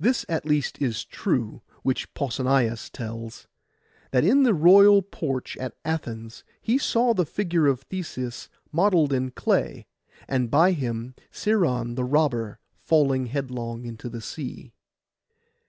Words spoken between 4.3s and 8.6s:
the royal porch at Athens he saw the figure of Theseus